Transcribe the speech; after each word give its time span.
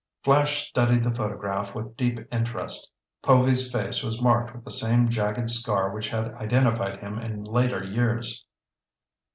Flash 0.23 0.67
studied 0.67 1.03
the 1.03 1.13
photograph 1.13 1.75
with 1.75 1.95
deep 1.95 2.19
interest. 2.33 2.89
Povy's 3.21 3.71
face 3.71 4.01
was 4.01 4.19
marked 4.19 4.51
with 4.51 4.63
the 4.65 4.71
same 4.71 5.09
jagged 5.09 5.51
scar 5.51 5.91
which 5.91 6.09
had 6.09 6.33
identified 6.33 6.97
him 7.01 7.19
in 7.19 7.43
later 7.43 7.83
years. 7.83 8.43